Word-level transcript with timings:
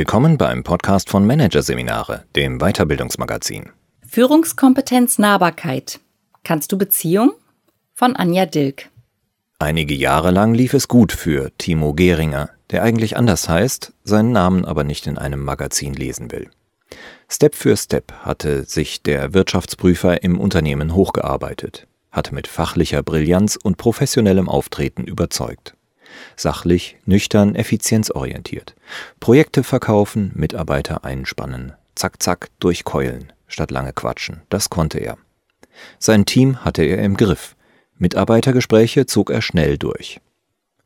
Willkommen 0.00 0.38
beim 0.38 0.64
Podcast 0.64 1.10
von 1.10 1.26
Managerseminare, 1.26 2.24
dem 2.34 2.58
Weiterbildungsmagazin. 2.58 3.68
Führungskompetenz 4.08 5.18
Nahbarkeit. 5.18 6.00
Kannst 6.42 6.72
du 6.72 6.78
Beziehung? 6.78 7.32
Von 7.92 8.16
Anja 8.16 8.46
Dilk. 8.46 8.88
Einige 9.58 9.92
Jahre 9.92 10.30
lang 10.30 10.54
lief 10.54 10.72
es 10.72 10.88
gut 10.88 11.12
für 11.12 11.52
Timo 11.58 11.92
Geringer, 11.92 12.48
der 12.70 12.82
eigentlich 12.82 13.18
anders 13.18 13.50
heißt, 13.50 13.92
seinen 14.02 14.32
Namen 14.32 14.64
aber 14.64 14.84
nicht 14.84 15.06
in 15.06 15.18
einem 15.18 15.44
Magazin 15.44 15.92
lesen 15.92 16.32
will. 16.32 16.48
Step 17.28 17.54
für 17.54 17.76
Step 17.76 18.10
hatte 18.22 18.64
sich 18.64 19.02
der 19.02 19.34
Wirtschaftsprüfer 19.34 20.22
im 20.22 20.40
Unternehmen 20.40 20.94
hochgearbeitet, 20.94 21.86
hatte 22.10 22.34
mit 22.34 22.46
fachlicher 22.48 23.02
Brillanz 23.02 23.58
und 23.62 23.76
professionellem 23.76 24.48
Auftreten 24.48 25.04
überzeugt. 25.04 25.74
Sachlich, 26.36 26.96
nüchtern, 27.04 27.54
effizienzorientiert. 27.54 28.74
Projekte 29.20 29.62
verkaufen, 29.62 30.32
Mitarbeiter 30.34 31.04
einspannen. 31.04 31.72
Zack, 31.94 32.22
zack, 32.22 32.48
durchkeulen, 32.60 33.32
statt 33.46 33.70
lange 33.70 33.92
quatschen. 33.92 34.42
Das 34.48 34.70
konnte 34.70 34.98
er. 34.98 35.18
Sein 35.98 36.26
Team 36.26 36.64
hatte 36.64 36.82
er 36.82 36.98
im 37.02 37.16
Griff. 37.16 37.56
Mitarbeitergespräche 37.98 39.06
zog 39.06 39.30
er 39.30 39.42
schnell 39.42 39.76
durch. 39.76 40.20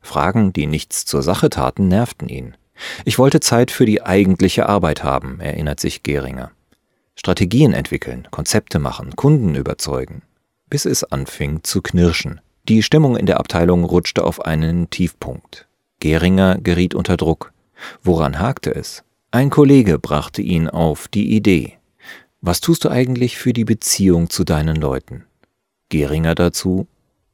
Fragen, 0.00 0.52
die 0.52 0.66
nichts 0.66 1.04
zur 1.04 1.22
Sache 1.22 1.50
taten, 1.50 1.88
nervten 1.88 2.28
ihn. 2.28 2.56
Ich 3.04 3.18
wollte 3.18 3.40
Zeit 3.40 3.70
für 3.70 3.86
die 3.86 4.02
eigentliche 4.02 4.68
Arbeit 4.68 5.04
haben, 5.04 5.40
erinnert 5.40 5.80
sich 5.80 6.02
Geringer. 6.02 6.50
Strategien 7.14 7.72
entwickeln, 7.72 8.26
Konzepte 8.30 8.78
machen, 8.78 9.14
Kunden 9.14 9.54
überzeugen. 9.54 10.22
Bis 10.68 10.84
es 10.84 11.04
anfing 11.04 11.62
zu 11.62 11.82
knirschen. 11.82 12.40
Die 12.66 12.82
Stimmung 12.82 13.16
in 13.16 13.26
der 13.26 13.40
Abteilung 13.40 13.84
rutschte 13.84 14.24
auf 14.24 14.40
einen 14.40 14.88
Tiefpunkt. 14.88 15.68
Geringer 16.00 16.56
geriet 16.56 16.94
unter 16.94 17.18
Druck. 17.18 17.52
Woran 18.02 18.38
hakte 18.38 18.74
es? 18.74 19.04
Ein 19.30 19.50
Kollege 19.50 19.98
brachte 19.98 20.40
ihn 20.40 20.70
auf 20.70 21.06
die 21.06 21.34
Idee. 21.36 21.74
Was 22.40 22.62
tust 22.62 22.84
du 22.84 22.88
eigentlich 22.88 23.36
für 23.36 23.52
die 23.52 23.66
Beziehung 23.66 24.30
zu 24.30 24.44
deinen 24.44 24.76
Leuten? 24.76 25.24
Geringer 25.90 26.34
dazu, 26.34 26.86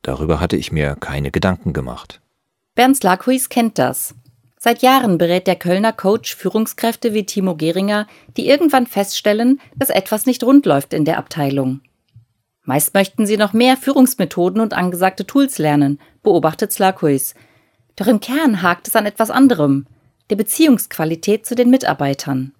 darüber 0.03 0.41
hatte 0.41 0.57
ich 0.57 0.73
mir 0.73 0.97
keine 0.97 1.31
Gedanken 1.31 1.73
gemacht. 1.73 2.21
Bernd 2.75 3.01
Lakuis 3.05 3.49
kennt 3.49 3.79
das. 3.79 4.17
Seit 4.59 4.83
Jahren 4.83 5.17
berät 5.17 5.47
der 5.47 5.57
Kölner 5.57 5.93
Coach 5.93 6.35
Führungskräfte 6.35 7.15
wie 7.15 7.25
Timo 7.25 7.55
Geringer, 7.55 8.09
die 8.37 8.49
irgendwann 8.49 8.89
feststellen, 8.89 9.61
dass 9.77 9.91
etwas 9.91 10.27
nicht 10.27 10.43
rund 10.43 10.67
läuft 10.67 10.93
in 10.93 11.05
der 11.05 11.19
Abteilung. 11.19 11.83
Meist 12.71 12.95
möchten 12.95 13.27
sie 13.27 13.37
noch 13.37 13.53
mehr 13.53 13.77
Führungsmethoden 13.77 14.61
und 14.61 14.75
angesagte 14.75 15.27
Tools 15.27 15.59
lernen, 15.59 15.99
beobachtet 16.23 16.71
Slakuis. 16.71 17.35
Doch 17.97 18.07
im 18.07 18.21
Kern 18.21 18.63
hakt 18.63 18.87
es 18.87 18.95
an 18.95 19.07
etwas 19.07 19.29
anderem, 19.29 19.89
der 20.31 20.37
Beziehungsqualität 20.37 21.45
zu 21.45 21.57
den 21.57 21.69
Mitarbeitern. 21.69 22.53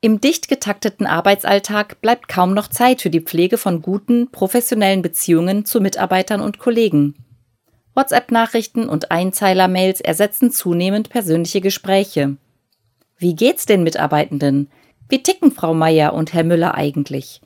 Im 0.00 0.22
dicht 0.22 0.48
getakteten 0.48 1.06
Arbeitsalltag 1.06 2.00
bleibt 2.00 2.28
kaum 2.28 2.54
noch 2.54 2.68
Zeit 2.68 3.02
für 3.02 3.10
die 3.10 3.20
Pflege 3.20 3.58
von 3.58 3.82
guten, 3.82 4.30
professionellen 4.30 5.02
Beziehungen 5.02 5.66
zu 5.66 5.82
Mitarbeitern 5.82 6.40
und 6.40 6.58
Kollegen. 6.58 7.14
WhatsApp-Nachrichten 7.94 8.88
und 8.88 9.10
Einzeiler-Mails 9.10 10.00
ersetzen 10.00 10.50
zunehmend 10.50 11.10
persönliche 11.10 11.60
Gespräche. 11.60 12.38
Wie 13.18 13.36
geht's 13.36 13.66
den 13.66 13.82
Mitarbeitenden? 13.82 14.70
Wie 15.10 15.22
ticken 15.22 15.52
Frau 15.52 15.74
Meier 15.74 16.14
und 16.14 16.32
Herr 16.32 16.44
Müller 16.44 16.74
eigentlich? 16.74 17.42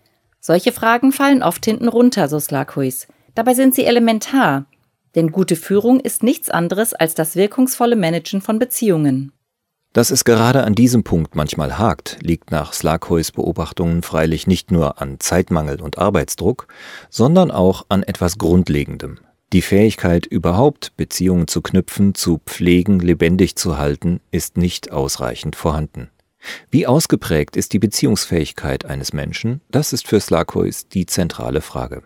Solche 0.46 0.72
Fragen 0.72 1.10
fallen 1.10 1.42
oft 1.42 1.64
hinten 1.64 1.88
runter, 1.88 2.28
so 2.28 2.38
Slakuis. 2.38 3.06
Dabei 3.34 3.54
sind 3.54 3.74
sie 3.74 3.86
elementar. 3.86 4.66
Denn 5.14 5.32
gute 5.32 5.56
Führung 5.56 6.00
ist 6.00 6.22
nichts 6.22 6.50
anderes 6.50 6.92
als 6.92 7.14
das 7.14 7.34
wirkungsvolle 7.34 7.96
Managen 7.96 8.42
von 8.42 8.58
Beziehungen. 8.58 9.32
Dass 9.94 10.10
es 10.10 10.24
gerade 10.24 10.64
an 10.64 10.74
diesem 10.74 11.02
Punkt 11.02 11.34
manchmal 11.34 11.78
hakt, 11.78 12.18
liegt 12.20 12.50
nach 12.50 12.74
Slakois 12.74 13.32
Beobachtungen 13.34 14.02
freilich 14.02 14.46
nicht 14.46 14.70
nur 14.70 15.00
an 15.00 15.18
Zeitmangel 15.18 15.80
und 15.80 15.96
Arbeitsdruck, 15.96 16.68
sondern 17.08 17.50
auch 17.50 17.86
an 17.88 18.02
etwas 18.02 18.36
Grundlegendem. 18.36 19.20
Die 19.54 19.62
Fähigkeit, 19.62 20.26
überhaupt 20.26 20.94
Beziehungen 20.98 21.48
zu 21.48 21.62
knüpfen, 21.62 22.14
zu 22.14 22.42
pflegen, 22.44 23.00
lebendig 23.00 23.56
zu 23.56 23.78
halten, 23.78 24.20
ist 24.30 24.58
nicht 24.58 24.92
ausreichend 24.92 25.56
vorhanden. 25.56 26.10
Wie 26.70 26.86
ausgeprägt 26.86 27.56
ist 27.56 27.72
die 27.72 27.78
Beziehungsfähigkeit 27.78 28.84
eines 28.84 29.12
Menschen? 29.12 29.60
Das 29.70 29.92
ist 29.92 30.06
für 30.06 30.20
Slakois 30.20 30.88
die 30.92 31.06
zentrale 31.06 31.60
Frage. 31.60 32.02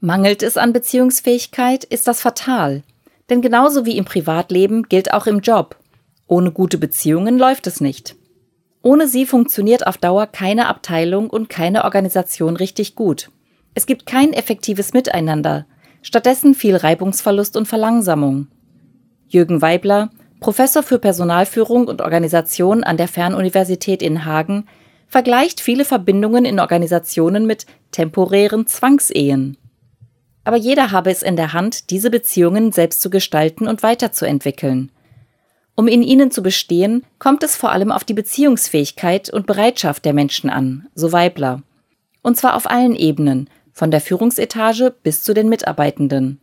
Mangelt 0.00 0.42
es 0.42 0.56
an 0.56 0.72
Beziehungsfähigkeit, 0.72 1.84
ist 1.84 2.06
das 2.06 2.20
fatal. 2.20 2.82
Denn 3.30 3.42
genauso 3.42 3.86
wie 3.86 3.96
im 3.96 4.04
Privatleben 4.04 4.84
gilt 4.84 5.12
auch 5.12 5.26
im 5.26 5.40
Job. 5.40 5.76
Ohne 6.26 6.52
gute 6.52 6.78
Beziehungen 6.78 7.38
läuft 7.38 7.66
es 7.66 7.80
nicht. 7.80 8.16
Ohne 8.82 9.08
sie 9.08 9.26
funktioniert 9.26 9.86
auf 9.86 9.98
Dauer 9.98 10.26
keine 10.26 10.68
Abteilung 10.68 11.28
und 11.28 11.48
keine 11.48 11.84
Organisation 11.84 12.56
richtig 12.56 12.94
gut. 12.94 13.30
Es 13.74 13.86
gibt 13.86 14.06
kein 14.06 14.32
effektives 14.32 14.92
Miteinander, 14.92 15.66
stattdessen 16.02 16.54
viel 16.54 16.76
Reibungsverlust 16.76 17.56
und 17.56 17.66
Verlangsamung. 17.66 18.46
Jürgen 19.28 19.60
Weibler, 19.60 20.10
Professor 20.40 20.82
für 20.82 20.98
Personalführung 20.98 21.88
und 21.88 22.02
Organisation 22.02 22.84
an 22.84 22.96
der 22.96 23.08
Fernuniversität 23.08 24.02
in 24.02 24.24
Hagen, 24.24 24.66
vergleicht 25.08 25.60
viele 25.60 25.84
Verbindungen 25.84 26.44
in 26.44 26.60
Organisationen 26.60 27.46
mit 27.46 27.66
temporären 27.90 28.66
Zwangsehen. 28.66 29.56
Aber 30.44 30.56
jeder 30.56 30.92
habe 30.92 31.10
es 31.10 31.22
in 31.22 31.36
der 31.36 31.52
Hand, 31.52 31.90
diese 31.90 32.10
Beziehungen 32.10 32.70
selbst 32.70 33.00
zu 33.00 33.10
gestalten 33.10 33.66
und 33.66 33.82
weiterzuentwickeln. 33.82 34.92
Um 35.74 35.88
in 35.88 36.02
ihnen 36.02 36.30
zu 36.30 36.42
bestehen, 36.42 37.04
kommt 37.18 37.42
es 37.42 37.56
vor 37.56 37.72
allem 37.72 37.90
auf 37.90 38.04
die 38.04 38.14
Beziehungsfähigkeit 38.14 39.28
und 39.28 39.46
Bereitschaft 39.46 40.04
der 40.04 40.14
Menschen 40.14 40.48
an, 40.48 40.88
so 40.94 41.12
Weibler. 41.12 41.62
Und 42.22 42.36
zwar 42.36 42.56
auf 42.56 42.70
allen 42.70 42.94
Ebenen, 42.94 43.50
von 43.72 43.90
der 43.90 44.00
Führungsetage 44.00 44.94
bis 45.02 45.22
zu 45.22 45.34
den 45.34 45.48
Mitarbeitenden. 45.48 46.40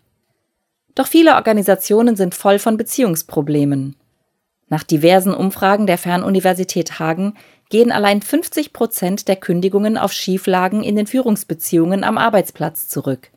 Doch 0.96 1.08
viele 1.08 1.36
Organisationen 1.36 2.16
sind 2.16 2.36
voll 2.36 2.60
von 2.60 2.78
Beziehungsproblemen. 2.78 3.96
Nach 4.70 4.84
diversen 4.84 5.34
Umfragen 5.34 5.88
der 5.88 5.98
Fernuniversität 5.98 7.00
Hagen 7.00 7.36
gehen 7.70 7.92
allein 7.92 8.22
50 8.22 8.74
Prozent 8.74 9.28
der 9.28 9.36
Kündigungen 9.36 9.98
auf 9.98 10.14
Schieflagen 10.14 10.84
in 10.84 10.96
den 10.96 11.08
Führungsbeziehungen 11.08 12.04
am 12.04 12.18
Arbeitsplatz 12.18 12.88
zurück. 12.88 13.30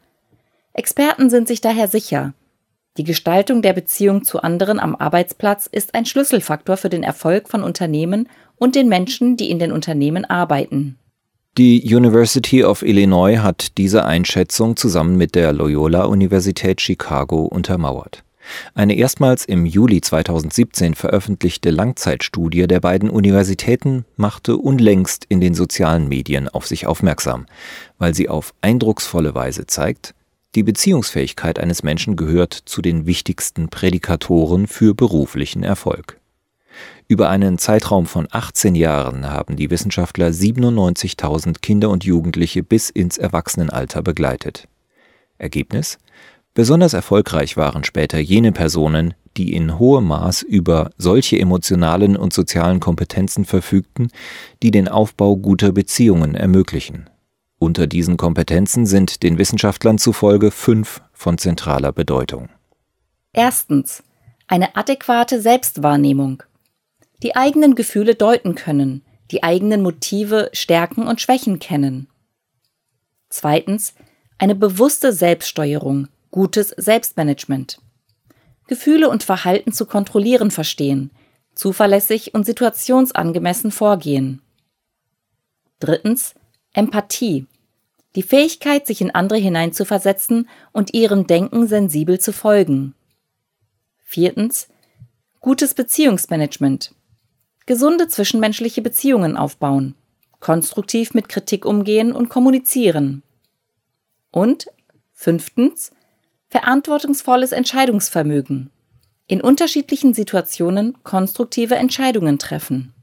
Experten 0.72 1.30
sind 1.30 1.48
sich 1.48 1.60
daher 1.60 1.88
sicher, 1.88 2.34
die 2.96 3.04
Gestaltung 3.04 3.60
der 3.60 3.74
Beziehung 3.74 4.24
zu 4.24 4.40
anderen 4.40 4.80
am 4.80 4.96
Arbeitsplatz 4.96 5.66
ist 5.66 5.94
ein 5.94 6.06
Schlüsselfaktor 6.06 6.78
für 6.78 6.88
den 6.88 7.02
Erfolg 7.02 7.48
von 7.48 7.62
Unternehmen 7.62 8.28
und 8.56 8.74
den 8.74 8.88
Menschen, 8.88 9.36
die 9.36 9.50
in 9.50 9.58
den 9.58 9.70
Unternehmen 9.70 10.24
arbeiten. 10.24 10.98
Die 11.58 11.82
University 11.84 12.64
of 12.64 12.82
Illinois 12.82 13.38
hat 13.38 13.78
diese 13.78 14.04
Einschätzung 14.04 14.76
zusammen 14.76 15.16
mit 15.16 15.34
der 15.34 15.54
Loyola-Universität 15.54 16.82
Chicago 16.82 17.46
untermauert. 17.46 18.22
Eine 18.74 18.94
erstmals 18.94 19.46
im 19.46 19.64
Juli 19.64 20.02
2017 20.02 20.94
veröffentlichte 20.94 21.70
Langzeitstudie 21.70 22.66
der 22.66 22.80
beiden 22.80 23.08
Universitäten 23.08 24.04
machte 24.16 24.58
unlängst 24.58 25.24
in 25.30 25.40
den 25.40 25.54
sozialen 25.54 26.08
Medien 26.08 26.50
auf 26.50 26.66
sich 26.66 26.86
aufmerksam, 26.86 27.46
weil 27.96 28.14
sie 28.14 28.28
auf 28.28 28.52
eindrucksvolle 28.60 29.34
Weise 29.34 29.66
zeigt, 29.66 30.14
die 30.54 30.62
Beziehungsfähigkeit 30.62 31.58
eines 31.58 31.82
Menschen 31.82 32.16
gehört 32.16 32.52
zu 32.52 32.82
den 32.82 33.06
wichtigsten 33.06 33.70
Prädikatoren 33.70 34.66
für 34.66 34.94
beruflichen 34.94 35.62
Erfolg. 35.62 36.20
Über 37.08 37.30
einen 37.30 37.56
Zeitraum 37.58 38.06
von 38.06 38.26
18 38.30 38.74
Jahren 38.74 39.30
haben 39.30 39.54
die 39.54 39.70
Wissenschaftler 39.70 40.28
97.000 40.28 41.60
Kinder 41.60 41.88
und 41.90 42.04
Jugendliche 42.04 42.64
bis 42.64 42.90
ins 42.90 43.16
Erwachsenenalter 43.16 44.02
begleitet. 44.02 44.66
Ergebnis? 45.38 45.98
Besonders 46.54 46.94
erfolgreich 46.94 47.56
waren 47.56 47.84
später 47.84 48.18
jene 48.18 48.50
Personen, 48.50 49.14
die 49.36 49.54
in 49.54 49.78
hohem 49.78 50.08
Maß 50.08 50.42
über 50.42 50.90
solche 50.96 51.38
emotionalen 51.38 52.16
und 52.16 52.32
sozialen 52.32 52.80
Kompetenzen 52.80 53.44
verfügten, 53.44 54.08
die 54.62 54.72
den 54.72 54.88
Aufbau 54.88 55.36
guter 55.36 55.70
Beziehungen 55.70 56.34
ermöglichen. 56.34 57.08
Unter 57.58 57.86
diesen 57.86 58.16
Kompetenzen 58.16 58.84
sind 58.84 59.22
den 59.22 59.38
Wissenschaftlern 59.38 59.98
zufolge 59.98 60.50
fünf 60.50 61.02
von 61.12 61.38
zentraler 61.38 61.92
Bedeutung. 61.92 62.48
Erstens. 63.32 64.02
Eine 64.48 64.76
adäquate 64.76 65.40
Selbstwahrnehmung 65.40 66.42
die 67.22 67.36
eigenen 67.36 67.74
Gefühle 67.74 68.14
deuten 68.14 68.54
können, 68.54 69.02
die 69.30 69.42
eigenen 69.42 69.82
Motive, 69.82 70.50
Stärken 70.52 71.06
und 71.06 71.20
Schwächen 71.20 71.58
kennen. 71.58 72.08
Zweitens, 73.28 73.94
eine 74.38 74.54
bewusste 74.54 75.12
Selbststeuerung, 75.12 76.08
gutes 76.30 76.68
Selbstmanagement. 76.70 77.80
Gefühle 78.66 79.08
und 79.08 79.22
Verhalten 79.22 79.72
zu 79.72 79.86
kontrollieren 79.86 80.50
verstehen, 80.50 81.10
zuverlässig 81.54 82.34
und 82.34 82.44
situationsangemessen 82.44 83.70
vorgehen. 83.70 84.42
Drittens, 85.78 86.34
Empathie. 86.72 87.46
Die 88.14 88.22
Fähigkeit, 88.22 88.86
sich 88.86 89.00
in 89.00 89.14
andere 89.14 89.38
hineinzuversetzen 89.38 90.48
und 90.72 90.94
ihrem 90.94 91.26
Denken 91.26 91.66
sensibel 91.66 92.18
zu 92.18 92.32
folgen. 92.32 92.94
Viertens, 94.04 94.68
gutes 95.40 95.74
Beziehungsmanagement 95.74 96.95
gesunde 97.66 98.08
zwischenmenschliche 98.08 98.80
Beziehungen 98.80 99.36
aufbauen, 99.36 99.94
konstruktiv 100.40 101.14
mit 101.14 101.28
Kritik 101.28 101.64
umgehen 101.64 102.12
und 102.12 102.28
kommunizieren. 102.28 103.22
Und 104.30 104.66
fünftens, 105.12 105.90
verantwortungsvolles 106.48 107.52
Entscheidungsvermögen. 107.52 108.70
In 109.26 109.40
unterschiedlichen 109.40 110.14
Situationen 110.14 110.96
konstruktive 111.02 111.74
Entscheidungen 111.74 112.38
treffen. 112.38 112.94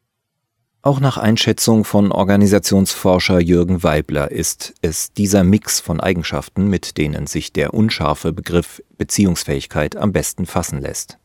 Auch 0.82 1.00
nach 1.00 1.18
Einschätzung 1.18 1.86
von 1.86 2.12
Organisationsforscher 2.12 3.40
Jürgen 3.40 3.84
Weibler 3.84 4.32
ist 4.32 4.74
es 4.82 5.14
dieser 5.14 5.44
Mix 5.46 5.80
von 5.80 6.02
Eigenschaften, 6.02 6.68
mit 6.68 6.98
denen 6.98 7.26
sich 7.26 7.54
der 7.54 7.74
unscharfe 7.74 8.34
Begriff 8.34 8.84
Beziehungsfähigkeit 8.98 9.96
am 9.96 10.12
besten 10.12 10.46
fassen 10.46 10.82
lässt. 10.82 11.20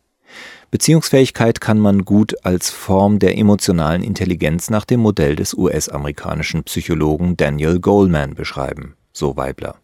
Beziehungsfähigkeit 0.71 1.63
kann 1.63 1.79
man 1.79 2.05
gut 2.05 2.45
als 2.45 2.69
Form 2.69 3.19
der 3.19 3.39
emotionalen 3.39 4.03
Intelligenz 4.03 4.69
nach 4.69 4.85
dem 4.85 5.01
Modell 5.01 5.35
des 5.35 5.55
US-amerikanischen 5.55 6.65
Psychologen 6.65 7.39
Daniel 7.39 7.81
Goleman 7.81 8.35
beschreiben, 8.35 8.95
so 9.15 9.39
Weibler. 9.39 9.77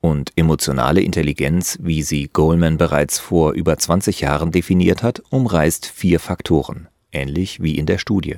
Und 0.00 0.30
emotionale 0.36 1.00
Intelligenz, 1.00 1.78
wie 1.82 2.02
sie 2.02 2.28
Goleman 2.32 2.78
bereits 2.78 3.18
vor 3.18 3.54
über 3.54 3.76
20 3.76 4.20
Jahren 4.20 4.52
definiert 4.52 5.02
hat, 5.02 5.20
umreißt 5.30 5.86
vier 5.86 6.20
Faktoren, 6.20 6.86
ähnlich 7.10 7.60
wie 7.60 7.76
in 7.76 7.86
der 7.86 7.98
Studie. 7.98 8.36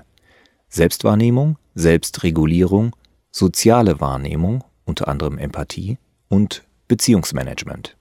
Selbstwahrnehmung, 0.71 1.59
Selbstregulierung, 1.75 2.97
soziale 3.31 4.01
Wahrnehmung, 4.01 4.65
unter 4.87 5.09
anderem 5.09 5.37
Empathie 5.37 5.99
und 6.29 6.65
Beziehungsmanagement. 6.89 7.97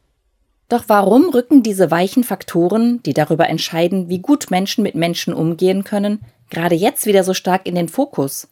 Doch 0.67 0.85
warum 0.88 1.29
rücken 1.29 1.62
diese 1.62 1.91
weichen 1.91 2.23
Faktoren, 2.23 3.01
die 3.03 3.13
darüber 3.13 3.47
entscheiden, 3.47 4.09
wie 4.09 4.19
gut 4.19 4.50
Menschen 4.50 4.83
mit 4.83 4.95
Menschen 4.95 5.33
umgehen 5.33 5.83
können, 5.83 6.21
gerade 6.50 6.75
jetzt 6.75 7.06
wieder 7.06 7.23
so 7.23 7.33
stark 7.33 7.67
in 7.67 7.75
den 7.75 7.88
Fokus? 7.88 8.47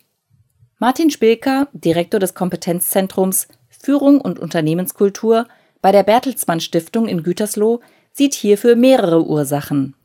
Martin 0.78 1.10
Spilker, 1.10 1.68
Direktor 1.74 2.20
des 2.20 2.34
Kompetenzzentrums 2.34 3.48
Führung 3.70 4.22
und 4.22 4.40
Unternehmenskultur 4.40 5.48
bei 5.82 5.92
der 5.92 6.04
Bertelsmann 6.04 6.60
Stiftung 6.60 7.08
in 7.08 7.24
Gütersloh, 7.24 7.82
sieht 8.12 8.34
hierfür 8.34 8.76
mehrere 8.76 9.26
Ursachen. 9.26 9.96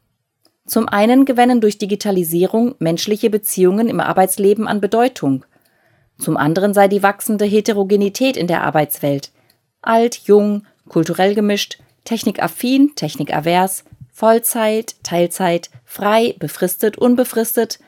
Zum 0.67 0.89
einen 0.89 1.25
gewinnen 1.25 1.61
durch 1.61 1.79
Digitalisierung 1.79 2.75
menschliche 2.79 3.31
Beziehungen 3.31 3.89
im 3.89 4.01
Arbeitsleben 4.01 4.67
an 4.67 4.81
Bedeutung. 4.81 5.45
Zum 6.19 6.37
anderen 6.37 6.75
sei 6.75 6.89
die 6.89 7.03
wachsende 7.03 7.45
Heterogenität 7.45 8.37
in 8.37 8.47
der 8.47 8.65
Arbeitswelt 8.65 9.31
alt, 9.83 10.17
jung, 10.25 10.67
kulturell 10.89 11.35
gemischt, 11.35 11.79
technikaffin, 12.09 12.95
technikavers, 12.95 13.85
Vollzeit, 14.11 14.97
Teilzeit, 15.03 15.69
frei, 15.85 16.35
befristet, 16.39 16.97
unbefristet, 16.97 17.81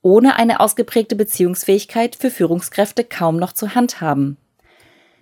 ohne 0.00 0.36
eine 0.36 0.60
ausgeprägte 0.60 1.16
Beziehungsfähigkeit 1.16 2.16
für 2.16 2.30
Führungskräfte 2.30 3.04
kaum 3.04 3.36
noch 3.36 3.52
zu 3.52 3.74
handhaben. 3.74 4.38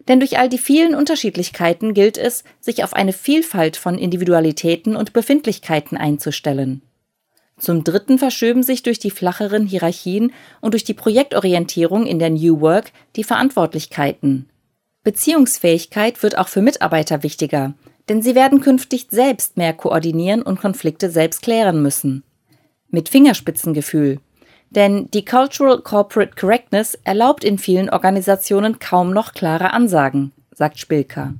Denn 0.06 0.20
durch 0.20 0.38
all 0.38 0.48
die 0.48 0.58
vielen 0.58 0.94
Unterschiedlichkeiten 0.94 1.92
gilt 1.92 2.18
es, 2.18 2.44
sich 2.60 2.84
auf 2.84 2.94
eine 2.94 3.12
Vielfalt 3.12 3.76
von 3.76 3.98
Individualitäten 3.98 4.94
und 4.94 5.12
Befindlichkeiten 5.12 5.98
einzustellen. 5.98 6.82
Zum 7.58 7.82
Dritten 7.82 8.20
verschöben 8.20 8.62
sich 8.62 8.84
durch 8.84 9.00
die 9.00 9.10
flacheren 9.10 9.66
Hierarchien 9.66 10.32
und 10.60 10.74
durch 10.74 10.84
die 10.84 10.94
Projektorientierung 10.94 12.06
in 12.06 12.20
der 12.20 12.30
New 12.30 12.60
Work 12.60 12.92
die 13.16 13.24
Verantwortlichkeiten. 13.24 14.48
Beziehungsfähigkeit 15.02 16.22
wird 16.22 16.38
auch 16.38 16.48
für 16.48 16.62
Mitarbeiter 16.62 17.24
wichtiger, 17.24 17.74
denn 18.08 18.22
sie 18.22 18.34
werden 18.34 18.60
künftig 18.60 19.08
selbst 19.10 19.56
mehr 19.56 19.72
koordinieren 19.72 20.42
und 20.42 20.60
Konflikte 20.60 21.10
selbst 21.10 21.42
klären 21.42 21.82
müssen. 21.82 22.22
Mit 22.88 23.08
Fingerspitzengefühl. 23.08 24.20
Denn 24.70 25.08
die 25.12 25.24
Cultural 25.24 25.80
Corporate 25.80 26.34
Correctness 26.38 26.98
erlaubt 27.04 27.44
in 27.44 27.58
vielen 27.58 27.90
Organisationen 27.90 28.78
kaum 28.78 29.12
noch 29.12 29.32
klare 29.32 29.72
Ansagen, 29.72 30.32
sagt 30.52 30.78
Spilker. 30.78 31.34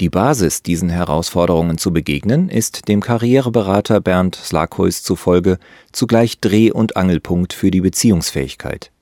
Die 0.00 0.10
Basis, 0.10 0.62
diesen 0.62 0.90
Herausforderungen 0.90 1.76
zu 1.76 1.92
begegnen, 1.92 2.48
ist 2.48 2.86
dem 2.86 3.00
Karriereberater 3.00 4.00
Bernd 4.00 4.36
Slakhuis 4.36 5.02
zufolge 5.02 5.58
zugleich 5.90 6.40
Dreh- 6.40 6.70
und 6.70 6.96
Angelpunkt 6.96 7.52
für 7.52 7.72
die 7.72 7.80
Beziehungsfähigkeit. 7.80 8.92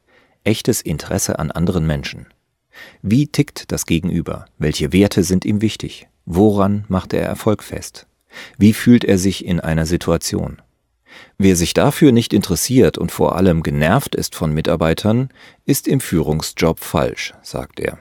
Echtes 0.43 0.81
Interesse 0.81 1.39
an 1.39 1.51
anderen 1.51 1.87
Menschen. 1.87 2.29
Wie 3.03 3.27
tickt 3.27 3.73
das 3.73 3.85
Gegenüber? 3.85 4.47
Welche 4.59 4.93
Werte 4.93 5.23
sind 5.23 5.45
ihm 5.45 5.61
wichtig? 5.61 6.09
Woran 6.27 6.85
macht 6.89 7.13
er 7.13 7.23
Erfolg 7.23 7.63
fest? 7.63 8.07
Wie 8.59 8.73
fühlt 8.73 9.05
er 9.05 9.17
sich 9.17 9.45
in 9.45 9.61
einer 9.61 9.87
Situation? 9.87 10.61
Wer 11.39 11.57
sich 11.57 11.73
dafür 11.73 12.13
nicht 12.13 12.33
interessiert 12.33 12.99
und 12.99 13.13
vor 13.13 13.37
allem 13.37 13.63
genervt 13.63 14.15
ist 14.15 14.35
von 14.35 14.53
Mitarbeitern, 14.53 15.31
ist 15.65 15.87
im 15.87 16.01
Führungsjob 16.01 16.81
falsch, 16.81 17.33
sagt 17.43 17.81
er. 17.81 17.99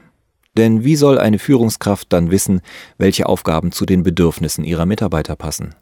Denn 0.58 0.84
wie 0.84 0.96
soll 0.96 1.20
eine 1.20 1.38
Führungskraft 1.38 2.12
dann 2.12 2.32
wissen, 2.32 2.62
welche 2.98 3.28
Aufgaben 3.28 3.72
zu 3.72 3.86
den 3.86 4.04
Bedürfnissen 4.04 4.64
ihrer 4.64 4.86
Mitarbeiter 4.86 5.36
passen? 5.36 5.76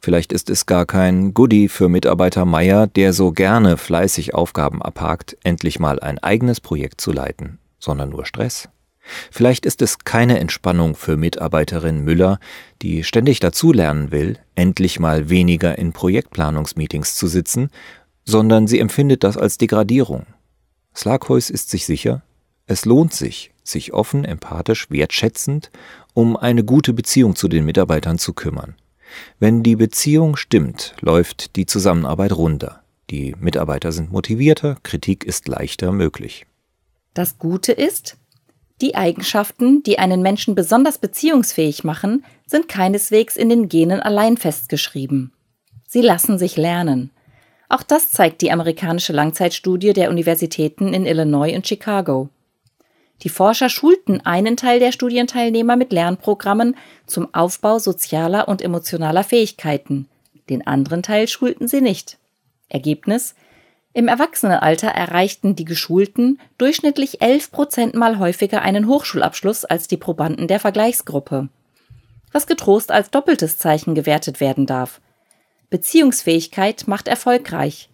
Vielleicht 0.00 0.32
ist 0.32 0.50
es 0.50 0.66
gar 0.66 0.84
kein 0.84 1.32
Goodie 1.32 1.68
für 1.68 1.88
Mitarbeiter 1.88 2.44
Meier, 2.44 2.86
der 2.88 3.12
so 3.12 3.32
gerne 3.32 3.76
fleißig 3.76 4.34
Aufgaben 4.34 4.82
abhakt, 4.82 5.38
endlich 5.44 5.78
mal 5.78 5.98
ein 6.00 6.18
eigenes 6.18 6.60
Projekt 6.60 7.00
zu 7.00 7.12
leiten, 7.12 7.58
sondern 7.78 8.10
nur 8.10 8.26
Stress. 8.26 8.68
Vielleicht 9.30 9.66
ist 9.66 9.82
es 9.82 9.98
keine 9.98 10.38
Entspannung 10.38 10.94
für 10.94 11.16
Mitarbeiterin 11.16 12.04
Müller, 12.04 12.38
die 12.82 13.02
ständig 13.04 13.40
dazulernen 13.40 14.10
will, 14.10 14.38
endlich 14.54 15.00
mal 15.00 15.28
weniger 15.28 15.78
in 15.78 15.92
Projektplanungsmeetings 15.92 17.14
zu 17.14 17.26
sitzen, 17.26 17.70
sondern 18.24 18.66
sie 18.66 18.78
empfindet 18.78 19.24
das 19.24 19.36
als 19.36 19.58
Degradierung. 19.58 20.26
Slaghuis 20.94 21.50
ist 21.50 21.70
sich 21.70 21.86
sicher, 21.86 22.22
es 22.66 22.84
lohnt 22.84 23.12
sich, 23.12 23.52
sich 23.64 23.92
offen, 23.92 24.24
empathisch, 24.24 24.90
wertschätzend 24.90 25.70
um 26.14 26.36
eine 26.36 26.64
gute 26.64 26.92
Beziehung 26.92 27.36
zu 27.36 27.48
den 27.48 27.64
Mitarbeitern 27.64 28.18
zu 28.18 28.32
kümmern. 28.32 28.74
Wenn 29.38 29.62
die 29.62 29.76
Beziehung 29.76 30.36
stimmt, 30.36 30.94
läuft 31.00 31.56
die 31.56 31.66
Zusammenarbeit 31.66 32.32
runder. 32.32 32.82
Die 33.10 33.34
Mitarbeiter 33.38 33.90
sind 33.90 34.12
motivierter, 34.12 34.76
Kritik 34.82 35.24
ist 35.24 35.48
leichter 35.48 35.90
möglich. 35.92 36.46
Das 37.14 37.38
Gute 37.38 37.72
ist, 37.72 38.16
die 38.80 38.94
Eigenschaften, 38.94 39.82
die 39.82 39.98
einen 39.98 40.22
Menschen 40.22 40.54
besonders 40.54 40.98
beziehungsfähig 40.98 41.84
machen, 41.84 42.24
sind 42.46 42.68
keineswegs 42.68 43.36
in 43.36 43.48
den 43.48 43.68
Genen 43.68 44.00
allein 44.00 44.36
festgeschrieben. 44.36 45.32
Sie 45.86 46.00
lassen 46.00 46.38
sich 46.38 46.56
lernen. 46.56 47.10
Auch 47.68 47.82
das 47.82 48.10
zeigt 48.10 48.42
die 48.42 48.50
amerikanische 48.50 49.12
Langzeitstudie 49.12 49.92
der 49.92 50.10
Universitäten 50.10 50.92
in 50.92 51.06
Illinois 51.06 51.54
und 51.54 51.66
Chicago. 51.66 52.28
Die 53.22 53.28
Forscher 53.28 53.68
schulten 53.68 54.20
einen 54.22 54.56
Teil 54.56 54.80
der 54.80 54.92
Studienteilnehmer 54.92 55.76
mit 55.76 55.92
Lernprogrammen 55.92 56.76
zum 57.06 57.32
Aufbau 57.34 57.78
sozialer 57.78 58.48
und 58.48 58.62
emotionaler 58.62 59.24
Fähigkeiten. 59.24 60.08
Den 60.48 60.66
anderen 60.66 61.02
Teil 61.02 61.28
schulten 61.28 61.68
sie 61.68 61.80
nicht. 61.80 62.18
Ergebnis? 62.68 63.34
Im 63.92 64.06
Erwachsenenalter 64.06 64.88
erreichten 64.88 65.56
die 65.56 65.64
Geschulten 65.64 66.40
durchschnittlich 66.58 67.22
11 67.22 67.50
Prozent 67.50 67.94
mal 67.94 68.20
häufiger 68.20 68.62
einen 68.62 68.86
Hochschulabschluss 68.86 69.64
als 69.64 69.88
die 69.88 69.96
Probanden 69.96 70.46
der 70.46 70.60
Vergleichsgruppe. 70.60 71.48
Was 72.32 72.46
getrost 72.46 72.92
als 72.92 73.10
doppeltes 73.10 73.58
Zeichen 73.58 73.96
gewertet 73.96 74.38
werden 74.38 74.66
darf. 74.66 75.00
Beziehungsfähigkeit 75.70 76.86
macht 76.86 77.08
erfolgreich 77.08 77.90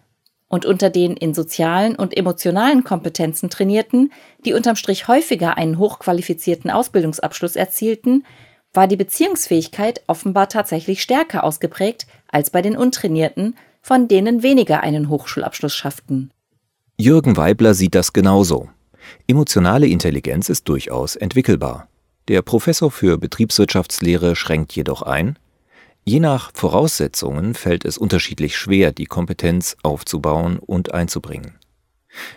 und 0.47 0.65
unter 0.65 0.91
den 0.91 1.17
in 1.17 1.33
sozialen 1.33 1.95
und 1.95 2.15
emotionalen 2.15 2.83
Kompetenzen 2.83 3.49
trainierten, 3.49 4.11
die 4.45 4.53
unterm 4.53 4.75
Strich 4.75 5.07
häufiger 5.07 5.57
einen 5.57 5.79
hochqualifizierten 5.79 6.69
Ausbildungsabschluss 6.69 7.55
erzielten, 7.55 8.23
war 8.71 8.87
die 8.87 8.95
Beziehungsfähigkeit 8.95 10.03
offenbar 10.05 10.47
tatsächlich 10.47 11.01
stärker 11.01 11.43
ausgeprägt 11.43 12.05
als 12.27 12.51
bei 12.51 12.61
den 12.61 12.77
Untrainierten, 12.77 13.55
von 13.87 14.09
denen 14.09 14.43
weniger 14.43 14.81
einen 14.81 15.07
Hochschulabschluss 15.07 15.73
schafften. 15.73 16.29
Jürgen 16.97 17.37
Weibler 17.37 17.73
sieht 17.73 17.95
das 17.95 18.11
genauso. 18.11 18.67
Emotionale 19.27 19.87
Intelligenz 19.87 20.49
ist 20.49 20.67
durchaus 20.67 21.15
entwickelbar. 21.15 21.87
Der 22.27 22.41
Professor 22.41 22.91
für 22.91 23.17
Betriebswirtschaftslehre 23.17 24.35
schränkt 24.35 24.73
jedoch 24.73 25.03
ein, 25.03 25.39
Je 26.03 26.21
nach 26.21 26.51
Voraussetzungen 26.53 27.53
fällt 27.53 27.83
es 27.83 27.97
unterschiedlich 27.97 28.57
schwer, 28.57 28.93
die 28.93 29.05
Kompetenz 29.05 29.75
aufzubauen 29.83 30.57
und 30.57 30.93
einzubringen. 30.93 31.55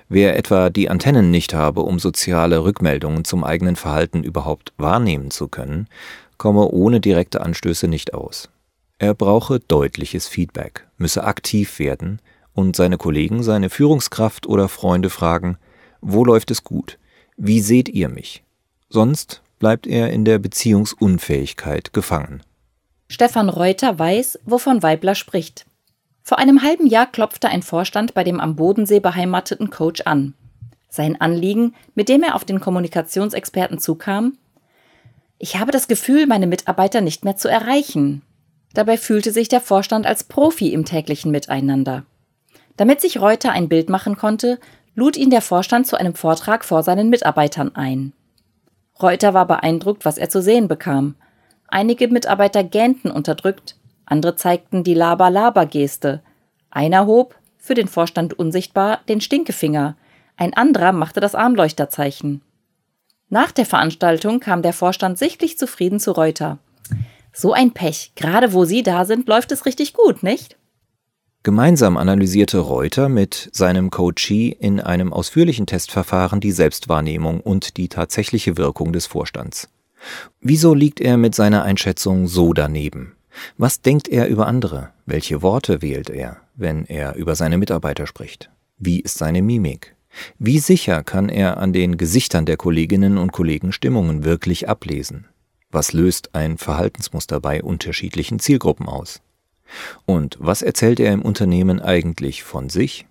Wer 0.09 0.37
etwa 0.37 0.71
die 0.71 0.89
Antennen 0.89 1.31
nicht 1.31 1.55
habe, 1.55 1.83
um 1.83 2.01
soziale 2.01 2.65
Rückmeldungen 2.65 3.25
zum 3.25 3.45
eigenen 3.45 3.77
Verhalten 3.77 4.25
überhaupt 4.25 4.73
wahrnehmen 4.77 5.31
zu 5.31 5.47
können, 5.47 5.89
komme 6.37 6.69
ohne 6.69 7.01
direkte 7.01 7.43
Anstöße 7.43 7.87
nicht 7.87 8.13
aus. 8.13 8.51
Er 9.01 9.15
brauche 9.15 9.61
deutliches 9.61 10.29
Feedback, 10.29 10.87
müsse 10.99 11.25
aktiv 11.25 11.79
werden 11.79 12.21
und 12.53 12.77
seine 12.77 12.99
Kollegen, 12.99 13.43
seine 13.43 13.71
Führungskraft 13.71 14.47
oder 14.47 14.69
Freunde 14.69 15.09
fragen, 15.09 15.57
wo 16.03 16.23
läuft 16.23 16.51
es 16.51 16.65
gut? 16.65 16.99
Wie 17.39 17.61
seht 17.61 17.89
ihr 17.89 18.11
mich? 18.11 18.45
Sonst 18.91 19.41
bleibt 19.59 19.87
er 19.87 20.11
in 20.11 20.27
der 20.27 20.39
Beziehungsunfähigkeit 20.39 21.95
gefangen. 21.95 22.43
Stefan 23.09 23.49
Reuter 23.49 23.99
weiß, 23.99 24.41
wovon 24.45 24.83
Weibler 24.83 25.15
spricht. 25.15 25.65
Vor 26.23 26.39
einem 26.39 26.63
halben 26.63 26.87
Jahr 26.87 27.11
klopfte 27.11 27.49
ein 27.49 27.63
Vorstand 27.63 28.13
bei 28.13 28.23
dem 28.23 28.39
am 28.39 28.55
Bodensee 28.55 29.01
beheimateten 29.01 29.71
Coach 29.71 30.03
an. 30.05 30.35
Sein 30.91 31.19
Anliegen, 31.19 31.75
mit 31.95 32.11
dem 32.11 32.23
er 32.23 32.35
auf 32.35 32.45
den 32.45 32.61
Kommunikationsexperten 32.61 33.79
zukam? 33.79 34.37
Ich 35.39 35.57
habe 35.57 35.73
das 35.73 35.89
Gefühl, 35.89 36.27
meine 36.27 36.47
Mitarbeiter 36.47 37.01
nicht 37.01 37.25
mehr 37.25 37.37
zu 37.39 37.49
erreichen. 37.49 38.21
Dabei 38.75 38.97
fühlte 38.97 39.33
sich 39.33 39.49
der 39.49 39.61
Vorstand 39.61 40.07
als 40.07 40.25
Profi 40.25 40.73
im 40.73 40.85
täglichen 40.85 41.31
Miteinander. 41.31 42.05
Damit 42.77 43.01
sich 43.01 43.21
Reuter 43.21 43.53
ein 43.53 43.69
Bild 43.69 43.89
machen 43.89 44.17
konnte, 44.17 44.59
lud 44.95 45.17
ihn 45.17 45.31
der 45.31 45.43
Vorstand 45.43 45.87
zu 45.87 45.97
einem 45.97 46.15
Vortrag 46.15 46.65
vor 46.65 46.83
seinen 46.83 47.11
Mitarbeitern 47.11 47.75
ein. 47.75 48.13
Reuter 49.01 49.35
war 49.35 49.47
beeindruckt, 49.47 50.05
was 50.05 50.19
er 50.19 50.29
zu 50.29 50.43
sehen 50.43 50.69
bekam. 50.69 51.15
Einige 51.69 52.09
Mitarbeiter 52.09 52.65
gähnten 52.65 53.11
unterdrückt, 53.11 53.77
andere 54.05 54.37
zeigten 54.37 54.85
die 54.85 54.95
Laber-Laber-Geste. 54.95 56.23
Einer 56.71 57.07
hob, 57.07 57.35
für 57.59 57.75
den 57.75 57.89
Vorstand 57.89 58.39
unsichtbar, 58.39 59.01
den 59.09 59.21
Stinkefinger, 59.21 59.97
ein 60.37 60.55
anderer 60.55 60.93
machte 60.93 61.21
das 61.21 61.35
Armleuchterzeichen. 61.35 62.41
Nach 63.29 63.53
der 63.53 63.67
Veranstaltung 63.67 64.41
kam 64.41 64.63
der 64.63 64.73
Vorstand 64.73 65.19
sichtlich 65.19 65.59
zufrieden 65.59 66.01
zu 66.01 66.13
Reuter. 66.13 66.59
So 67.41 67.55
ein 67.55 67.73
Pech, 67.73 68.13
gerade 68.17 68.53
wo 68.53 68.67
Sie 68.67 68.83
da 68.83 69.07
sind, 69.07 69.27
läuft 69.27 69.51
es 69.51 69.65
richtig 69.65 69.95
gut, 69.95 70.23
nicht? 70.23 70.59
Gemeinsam 71.43 71.97
analysierte 71.97 72.59
Reuter 72.59 73.09
mit 73.09 73.49
seinem 73.55 73.89
Coachee 73.89 74.55
in 74.61 74.79
einem 74.79 75.11
ausführlichen 75.11 75.65
Testverfahren 75.65 76.41
die 76.41 76.53
Selbstwahrnehmung 76.53 77.41
und 77.41 77.79
die 77.79 77.89
tatsächliche 77.89 78.59
Wirkung 78.59 78.93
des 78.93 79.07
Vorstands. 79.07 79.71
Wieso 80.43 80.75
liegt 80.75 81.01
er 81.01 81.17
mit 81.17 81.35
seiner 81.35 81.63
Einschätzung 81.63 82.27
so 82.27 82.53
daneben? 82.53 83.15
Was 83.57 83.81
denkt 83.81 84.09
er 84.09 84.29
über 84.29 84.47
andere? 84.47 84.91
Welche 85.07 85.41
Worte 85.41 85.81
wählt 85.81 86.11
er, 86.11 86.43
wenn 86.57 86.85
er 86.85 87.15
über 87.15 87.37
seine 87.37 87.57
Mitarbeiter 87.57 88.07
spricht? 88.07 88.51
Wie 88.77 89.01
ist 89.01 89.17
seine 89.17 89.41
Mimik? 89.41 89.97
Wie 90.39 90.59
sicher 90.59 91.03
kann 91.03 91.31
er 91.31 91.57
an 91.57 91.73
den 91.73 91.97
Gesichtern 91.97 92.45
der 92.45 92.59
Kolleginnen 92.59 93.17
und 93.17 93.33
Kollegen 93.33 93.73
Stimmungen 93.73 94.25
wirklich 94.25 94.69
ablesen? 94.69 95.25
Was 95.71 95.93
löst 95.93 96.35
ein 96.35 96.59
Verhaltensmuster 96.59 97.41
bei 97.41 97.63
unterschiedlichen 97.63 98.41
Zielgruppen 98.41 98.89
aus? 98.89 99.21
Und 100.05 100.37
was 100.41 100.63
erzählt 100.63 100.99
er 100.99 101.13
im 101.13 101.23
Unternehmen 101.23 101.81
eigentlich 101.81 102.43
von 102.43 102.69
sich? 102.69 103.07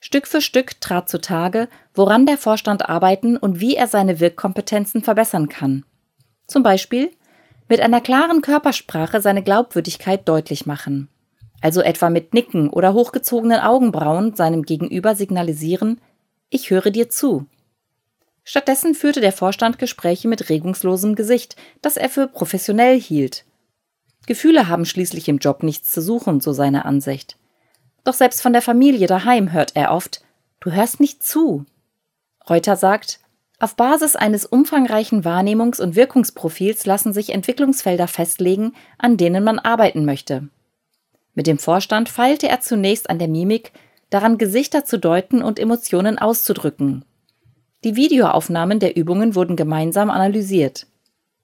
Stück 0.00 0.26
für 0.26 0.40
Stück 0.40 0.80
trat 0.80 1.08
zutage, 1.08 1.68
woran 1.94 2.26
der 2.26 2.38
Vorstand 2.38 2.88
arbeiten 2.88 3.36
und 3.36 3.60
wie 3.60 3.76
er 3.76 3.86
seine 3.86 4.20
Wirkkompetenzen 4.20 5.02
verbessern 5.02 5.48
kann. 5.48 5.84
Zum 6.46 6.62
Beispiel 6.62 7.10
mit 7.68 7.80
einer 7.80 8.00
klaren 8.00 8.42
Körpersprache 8.42 9.20
seine 9.20 9.42
Glaubwürdigkeit 9.42 10.28
deutlich 10.28 10.66
machen. 10.66 11.08
Also 11.60 11.80
etwa 11.80 12.10
mit 12.10 12.34
Nicken 12.34 12.68
oder 12.68 12.92
hochgezogenen 12.92 13.60
Augenbrauen 13.60 14.36
seinem 14.36 14.62
Gegenüber 14.64 15.14
signalisieren, 15.14 16.00
ich 16.50 16.70
höre 16.70 16.90
dir 16.90 17.08
zu. 17.08 17.46
Stattdessen 18.44 18.94
führte 18.94 19.20
der 19.20 19.32
Vorstand 19.32 19.78
Gespräche 19.78 20.28
mit 20.28 20.50
regungslosem 20.50 21.14
Gesicht, 21.14 21.56
das 21.82 21.96
er 21.96 22.10
für 22.10 22.28
professionell 22.28 23.00
hielt 23.00 23.44
Gefühle 24.26 24.68
haben 24.68 24.84
schließlich 24.84 25.28
im 25.28 25.38
Job 25.38 25.62
nichts 25.62 25.92
zu 25.92 26.00
suchen, 26.00 26.40
so 26.40 26.52
seine 26.52 26.84
Ansicht. 26.84 27.36
Doch 28.04 28.14
selbst 28.14 28.42
von 28.42 28.52
der 28.52 28.62
Familie 28.62 29.06
daheim 29.06 29.52
hört 29.52 29.72
er 29.74 29.92
oft, 29.92 30.22
du 30.60 30.70
hörst 30.72 31.00
nicht 31.00 31.22
zu. 31.22 31.64
Reuter 32.48 32.76
sagt, 32.76 33.20
auf 33.60 33.76
Basis 33.76 34.16
eines 34.16 34.44
umfangreichen 34.44 35.24
Wahrnehmungs- 35.24 35.80
und 35.80 35.94
Wirkungsprofils 35.94 36.86
lassen 36.86 37.12
sich 37.12 37.30
Entwicklungsfelder 37.30 38.08
festlegen, 38.08 38.74
an 38.98 39.16
denen 39.16 39.44
man 39.44 39.58
arbeiten 39.58 40.04
möchte. 40.04 40.48
Mit 41.34 41.46
dem 41.46 41.58
Vorstand 41.58 42.08
feilte 42.08 42.48
er 42.48 42.60
zunächst 42.60 43.08
an 43.08 43.18
der 43.18 43.28
Mimik, 43.28 43.72
daran 44.10 44.38
Gesichter 44.38 44.84
zu 44.84 44.98
deuten 44.98 45.42
und 45.42 45.58
Emotionen 45.58 46.18
auszudrücken. 46.18 47.04
Die 47.84 47.96
Videoaufnahmen 47.96 48.78
der 48.80 48.96
Übungen 48.96 49.34
wurden 49.34 49.56
gemeinsam 49.56 50.10
analysiert. 50.10 50.86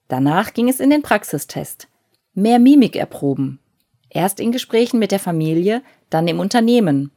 Danach 0.09 0.54
ging 0.54 0.68
es 0.68 0.80
in 0.80 0.90
den 0.90 1.02
Praxistest 1.02 1.87
mehr 2.35 2.59
Mimik 2.59 2.97
erproben. 2.97 3.61
Erst 4.09 4.40
in 4.40 4.52
Gesprächen 4.52 4.99
mit 4.99 5.12
der 5.12 5.20
Familie, 5.20 5.82
dann 6.09 6.26
im 6.28 6.40
Unternehmen. 6.40 7.11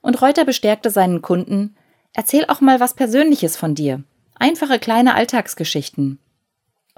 Und 0.00 0.20
Reuter 0.20 0.44
bestärkte 0.44 0.90
seinen 0.90 1.22
Kunden, 1.22 1.76
erzähl 2.12 2.46
auch 2.46 2.60
mal 2.60 2.80
was 2.80 2.94
Persönliches 2.94 3.56
von 3.56 3.74
dir. 3.74 4.02
Einfache 4.34 4.78
kleine 4.78 5.14
Alltagsgeschichten. 5.14 6.18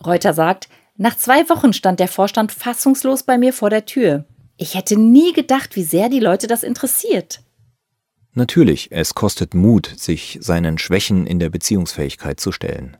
Reuter 0.04 0.32
sagt, 0.32 0.68
nach 0.96 1.16
zwei 1.16 1.48
Wochen 1.48 1.72
stand 1.72 2.00
der 2.00 2.08
Vorstand 2.08 2.52
fassungslos 2.52 3.24
bei 3.24 3.36
mir 3.36 3.52
vor 3.52 3.70
der 3.70 3.84
Tür. 3.84 4.24
Ich 4.56 4.74
hätte 4.74 4.98
nie 4.98 5.32
gedacht, 5.32 5.76
wie 5.76 5.84
sehr 5.84 6.08
die 6.08 6.20
Leute 6.20 6.46
das 6.46 6.62
interessiert. 6.62 7.40
Natürlich, 8.36 8.92
es 8.92 9.14
kostet 9.14 9.54
Mut, 9.54 9.90
sich 9.96 10.36
seinen 10.42 10.76
Schwächen 10.76 11.26
in 11.26 11.38
der 11.38 11.48
Beziehungsfähigkeit 11.48 12.38
zu 12.38 12.52
stellen. 12.52 12.98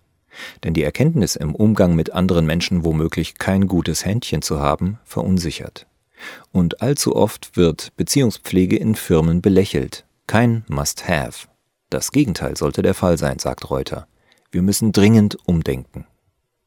Denn 0.64 0.72
die 0.72 0.82
Erkenntnis, 0.82 1.36
im 1.36 1.54
Umgang 1.54 1.94
mit 1.94 2.14
anderen 2.14 2.46
Menschen 2.46 2.86
womöglich 2.86 3.34
kein 3.34 3.68
gutes 3.68 4.06
Händchen 4.06 4.40
zu 4.40 4.60
haben, 4.60 4.98
verunsichert. 5.04 5.86
Und 6.52 6.80
allzu 6.80 7.14
oft 7.14 7.54
wird 7.54 7.92
Beziehungspflege 7.98 8.76
in 8.76 8.94
Firmen 8.94 9.42
belächelt. 9.42 10.06
Kein 10.26 10.64
Must-Have. 10.68 11.48
Das 11.90 12.12
Gegenteil 12.12 12.56
sollte 12.56 12.80
der 12.80 12.94
Fall 12.94 13.18
sein, 13.18 13.38
sagt 13.38 13.68
Reuter. 13.68 14.06
Wir 14.50 14.62
müssen 14.62 14.90
dringend 14.90 15.36
umdenken. 15.44 16.06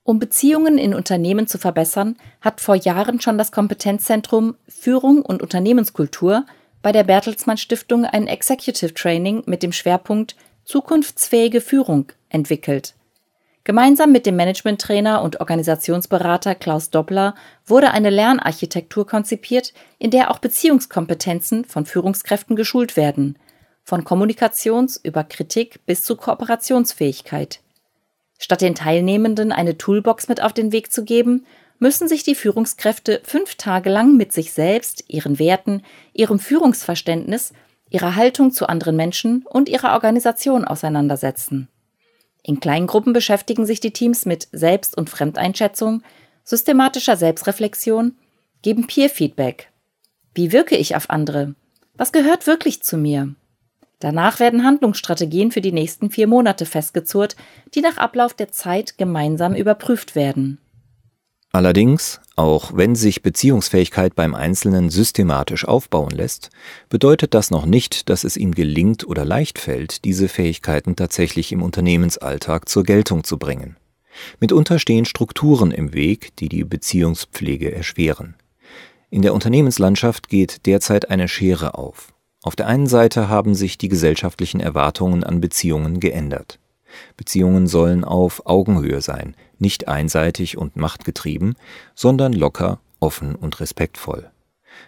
Um 0.04 0.20
Beziehungen 0.20 0.78
in 0.78 0.94
Unternehmen 0.94 1.48
zu 1.48 1.58
verbessern, 1.58 2.18
hat 2.40 2.62
vor 2.62 2.76
Jahren 2.76 3.20
schon 3.20 3.40
das 3.40 3.52
Kompetenzzentrum 3.52 4.58
Führung 4.68 5.24
und 5.24 5.42
Unternehmenskultur 5.42 6.46
bei 6.82 6.92
der 6.92 7.04
Bertelsmann 7.04 7.58
Stiftung 7.58 8.06
ein 8.06 8.28
Executive 8.28 8.94
Training 8.94 9.44
mit 9.46 9.64
dem 9.64 9.72
Schwerpunkt 9.72 10.36
Zukunftsfähige 10.64 11.62
Führung 11.62 12.12
entwickelt. 12.30 12.94
Gemeinsam 13.64 14.12
mit 14.12 14.26
dem 14.26 14.36
Managementtrainer 14.36 15.22
und 15.22 15.42
Organisationsberater 15.42 16.56
Klaus 16.56 16.90
Doppler 16.90 17.36
wurde 17.66 17.92
eine 17.92 18.10
Lernarchitektur 18.10 19.06
konzipiert, 19.06 19.74
in 20.00 20.12
der 20.12 20.32
auch 20.32 20.40
Beziehungskompetenzen 20.40 21.66
von 21.66 21.86
Führungskräften 21.86 22.56
geschult 22.56 22.96
werden, 22.98 23.38
von 23.84 24.06
Kommunikations- 24.06 25.00
über 25.04 25.24
Kritik 25.24 25.86
bis 25.86 26.04
zu 26.04 26.16
Kooperationsfähigkeit. 26.16 27.60
Statt 28.38 28.62
den 28.62 28.76
Teilnehmenden 28.76 29.52
eine 29.52 29.78
Toolbox 29.78 30.30
mit 30.30 30.42
auf 30.42 30.54
den 30.54 30.72
Weg 30.72 30.92
zu 30.92 31.04
geben, 31.04 31.46
müssen 31.80 32.08
sich 32.08 32.24
die 32.24 32.36
Führungskräfte 32.36 33.22
fünf 33.24 33.56
Tage 33.56 33.90
lang 33.90 34.16
mit 34.16 34.32
sich 34.34 34.52
selbst, 34.52 35.06
ihren 35.08 35.40
Werten, 35.40 35.84
ihrem 36.14 36.40
Führungsverständnis, 36.40 37.54
ihrer 37.90 38.16
Haltung 38.16 38.52
zu 38.52 38.68
anderen 38.68 38.96
Menschen 38.96 39.46
und 39.50 39.70
ihrer 39.70 39.94
Organisation 39.94 40.66
auseinandersetzen. 40.66 41.70
In 42.44 42.60
Kleingruppen 42.60 43.14
beschäftigen 43.14 43.66
sich 43.66 43.80
die 43.80 43.92
Teams 43.92 44.26
mit 44.26 44.48
Selbst- 44.52 44.98
und 44.98 45.10
Fremdeinschätzung, 45.10 46.04
systematischer 46.44 47.18
Selbstreflexion, 47.18 48.16
geben 48.62 48.88
Peer-Feedback. 48.88 49.72
Wie 50.34 50.52
wirke 50.52 50.78
ich 50.78 50.96
auf 50.96 51.10
andere? 51.10 51.56
Was 51.96 52.12
gehört 52.12 52.48
wirklich 52.48 52.82
zu 52.84 52.98
mir? 52.98 53.36
Danach 54.00 54.40
werden 54.40 54.64
Handlungsstrategien 54.64 55.52
für 55.52 55.60
die 55.60 55.74
nächsten 55.74 56.10
vier 56.10 56.28
Monate 56.28 56.66
festgezurrt, 56.66 57.36
die 57.76 57.82
nach 57.82 57.98
Ablauf 57.98 58.34
der 58.34 58.50
Zeit 58.50 58.98
gemeinsam 58.98 59.54
überprüft 59.54 60.16
werden. 60.16 60.60
Allerdings, 61.51 62.22
auch 62.36 62.74
wenn 62.75 62.94
sich 62.96 63.24
Beziehungsfähigkeit 63.24 64.15
beim 64.15 64.36
Einzelnen 64.36 64.91
systematisch 64.91 65.65
aufbauen 65.65 66.12
lässt, 66.12 66.51
bedeutet 66.89 67.34
das 67.34 67.50
noch 67.50 67.65
nicht, 67.65 68.10
dass 68.10 68.24
es 68.24 68.38
ihm 68.38 68.53
gelingt 68.53 69.08
oder 69.08 69.25
leicht 69.25 69.58
fällt, 69.58 70.06
diese 70.06 70.27
Fähigkeiten 70.27 70.96
tatsächlich 70.96 71.51
im 71.51 71.63
Unternehmensalltag 71.63 72.70
zur 72.70 72.84
Geltung 72.84 73.24
zu 73.24 73.39
bringen. 73.39 73.77
Mitunter 74.39 74.77
stehen 74.77 75.06
Strukturen 75.06 75.72
im 75.72 75.94
Weg, 75.94 76.36
die 76.38 76.50
die 76.50 76.63
Beziehungspflege 76.63 77.74
erschweren. 77.74 78.36
In 79.10 79.24
der 79.24 79.34
Unternehmenslandschaft 79.34 80.29
geht 80.29 80.68
derzeit 80.68 81.10
eine 81.10 81.27
Schere 81.27 81.74
auf. 81.75 82.13
Auf 82.44 82.56
der 82.56 82.68
einen 82.68 82.88
Seite 82.88 83.27
haben 83.27 83.56
sich 83.56 83.79
die 83.79 83.89
gesellschaftlichen 83.89 84.60
Erwartungen 84.60 85.24
an 85.24 85.41
Beziehungen 85.41 86.00
geändert. 86.00 86.60
Beziehungen 87.18 87.68
sollen 87.68 88.03
auf 88.03 88.46
Augenhöhe 88.46 89.01
sein, 89.01 89.36
nicht 89.58 89.88
einseitig 89.88 90.58
und 90.58 90.75
machtgetrieben, 90.75 91.56
sondern 91.96 92.34
locker, 92.34 92.79
offen 93.00 93.36
und 93.36 93.60
respektvoll. 93.60 94.29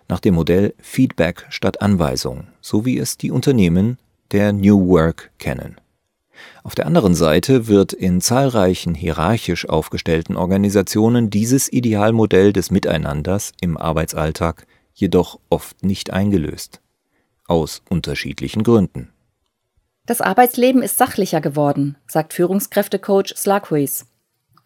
Nach 0.08 0.20
dem 0.20 0.36
Modell 0.36 0.74
Feedback 0.80 1.46
statt 1.50 1.82
Anweisung, 1.82 2.48
so 2.62 2.86
wie 2.86 2.98
es 2.98 3.18
die 3.18 3.32
Unternehmen 3.32 3.98
der 4.32 4.54
New 4.54 4.88
Work 4.88 5.32
kennen. 5.38 5.76
Auf 6.64 6.76
der 6.76 6.86
anderen 6.86 7.16
Seite 7.16 7.68
wird 7.68 7.94
in 7.94 8.22
zahlreichen 8.22 8.96
hierarchisch 8.96 9.68
aufgestellten 9.68 10.36
Organisationen 10.36 11.30
dieses 11.30 11.72
Idealmodell 11.72 12.54
des 12.54 12.72
Miteinanders 12.72 13.54
im 13.62 13.78
Arbeitsalltag 13.78 14.66
jedoch 14.94 15.40
oft 15.50 15.84
nicht 15.84 16.12
eingelöst. 16.12 16.82
Aus 17.48 17.82
unterschiedlichen 17.90 18.64
Gründen. 18.64 19.10
Das 20.12 20.20
Arbeitsleben 20.20 20.84
ist 20.84 20.98
sachlicher 20.98 21.40
geworden, 21.40 21.96
sagt 22.06 22.34
Führungskräftecoach 22.34 23.34
Slaghuis. 23.38 24.08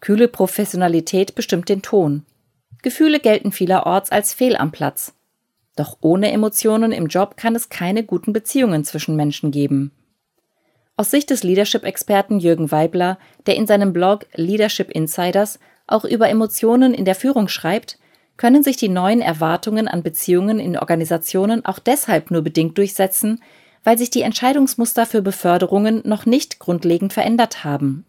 Kühle 0.00 0.26
Professionalität 0.26 1.36
bestimmt 1.36 1.68
den 1.68 1.82
Ton. 1.82 2.24
Gefühle 2.82 3.20
gelten 3.20 3.52
vielerorts 3.52 4.10
als 4.10 4.34
fehl 4.34 4.56
am 4.56 4.72
Platz. 4.72 5.14
Doch 5.76 5.98
ohne 6.00 6.32
Emotionen 6.32 6.90
im 6.90 7.06
Job 7.06 7.36
kann 7.36 7.54
es 7.54 7.68
keine 7.68 8.02
guten 8.02 8.32
Beziehungen 8.32 8.82
zwischen 8.82 9.14
Menschen 9.14 9.52
geben. 9.52 9.92
Aus 10.96 11.12
Sicht 11.12 11.30
des 11.30 11.44
Leadership-Experten 11.44 12.40
Jürgen 12.40 12.72
Weibler, 12.72 13.16
der 13.46 13.54
in 13.54 13.68
seinem 13.68 13.92
Blog 13.92 14.26
Leadership 14.34 14.90
Insiders 14.90 15.60
auch 15.86 16.04
über 16.04 16.28
Emotionen 16.28 16.92
in 16.92 17.04
der 17.04 17.14
Führung 17.14 17.46
schreibt, 17.46 18.00
können 18.36 18.64
sich 18.64 18.78
die 18.78 18.88
neuen 18.88 19.20
Erwartungen 19.20 19.86
an 19.86 20.02
Beziehungen 20.02 20.58
in 20.58 20.76
Organisationen 20.76 21.64
auch 21.64 21.78
deshalb 21.78 22.32
nur 22.32 22.42
bedingt 22.42 22.76
durchsetzen, 22.78 23.40
weil 23.86 23.96
sich 23.96 24.10
die 24.10 24.22
Entscheidungsmuster 24.22 25.06
für 25.06 25.22
Beförderungen 25.22 26.02
noch 26.04 26.26
nicht 26.26 26.58
grundlegend 26.58 27.12
verändert 27.12 27.62
haben. 27.62 28.04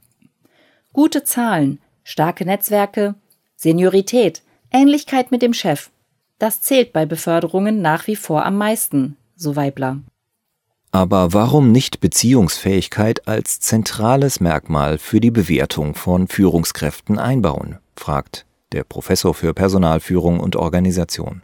Gute 0.92 1.24
Zahlen, 1.24 1.78
starke 2.04 2.46
Netzwerke, 2.46 3.14
Seniorität, 3.56 4.42
Ähnlichkeit 4.72 5.30
mit 5.30 5.44
dem 5.44 5.54
Chef, 5.54 5.92
das 6.40 6.62
zählt 6.62 6.94
bei 6.94 7.06
Beförderungen 7.06 7.80
nach 7.80 8.08
wie 8.08 8.16
vor 8.16 8.44
am 8.44 8.58
meisten, 8.58 9.18
so 9.36 9.56
Weibler. 9.56 10.00
Aber 10.90 11.34
warum 11.34 11.72
nicht 11.72 12.00
Beziehungsfähigkeit 12.00 13.28
als 13.28 13.60
zentrales 13.60 14.40
Merkmal 14.40 14.98
für 14.98 15.20
die 15.20 15.32
Bewertung 15.32 15.94
von 15.94 16.28
Führungskräften 16.28 17.20
einbauen? 17.20 17.78
fragt 17.96 18.48
der 18.72 18.84
Professor 18.84 19.36
für 19.36 19.54
Personalführung 19.54 20.40
und 20.40 20.56
Organisation. 20.56 21.44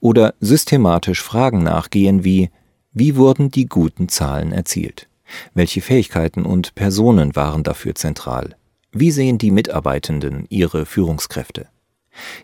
Oder 0.00 0.34
systematisch 0.40 1.22
Fragen 1.22 1.62
nachgehen 1.62 2.24
wie 2.24 2.50
wie 2.92 3.16
wurden 3.16 3.50
die 3.50 3.66
guten 3.66 4.08
Zahlen 4.08 4.52
erzielt? 4.52 5.08
Welche 5.54 5.80
Fähigkeiten 5.80 6.44
und 6.44 6.74
Personen 6.74 7.34
waren 7.34 7.62
dafür 7.62 7.94
zentral? 7.94 8.54
Wie 8.92 9.10
sehen 9.10 9.38
die 9.38 9.50
Mitarbeitenden 9.50 10.44
ihre 10.50 10.84
Führungskräfte? 10.84 11.68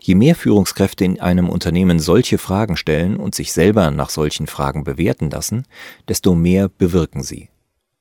Je 0.01 0.15
mehr 0.15 0.33
Führungskräfte 0.33 1.05
in 1.05 1.19
einem 1.19 1.49
Unternehmen 1.49 1.99
solche 1.99 2.39
Fragen 2.39 2.77
stellen 2.77 3.17
und 3.17 3.35
sich 3.35 3.53
selber 3.53 3.91
nach 3.91 4.09
solchen 4.09 4.47
Fragen 4.47 4.83
bewerten 4.83 5.29
lassen, 5.29 5.65
desto 6.07 6.33
mehr 6.33 6.67
bewirken 6.69 7.21
sie. 7.21 7.49